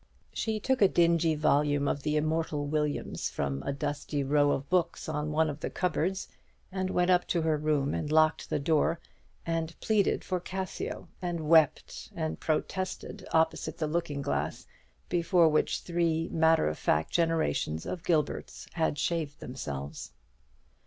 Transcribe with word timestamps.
She 0.33 0.59
took 0.59 0.81
a 0.81 0.87
dingy 0.87 1.35
volume 1.35 1.87
of 1.87 2.01
the 2.01 2.17
immortal 2.17 2.65
William's 2.65 3.29
from 3.29 3.61
a 3.61 3.71
dusty 3.71 4.23
row 4.23 4.49
of 4.49 4.67
books 4.67 5.07
on 5.07 5.31
one 5.31 5.47
of 5.47 5.59
the 5.59 5.69
cupboards, 5.69 6.27
and 6.71 6.89
went 6.89 7.11
up 7.11 7.27
to 7.27 7.43
her 7.43 7.55
room 7.55 7.93
and 7.93 8.11
locked 8.11 8.49
the 8.49 8.57
door, 8.57 8.99
and 9.45 9.79
pleaded 9.79 10.23
for 10.23 10.39
Cassio, 10.39 11.07
and 11.21 11.41
wept 11.47 12.09
and 12.15 12.39
protested 12.39 13.27
opposite 13.31 13.77
the 13.77 13.85
looking 13.85 14.23
glass, 14.23 14.65
before 15.07 15.47
which 15.47 15.81
three 15.81 16.27
matter 16.29 16.67
of 16.67 16.79
fact 16.79 17.11
generations 17.11 17.85
of 17.85 18.03
Gilberts 18.03 18.65
had 18.73 18.97
shaved 18.97 19.39
themselves. 19.39 20.13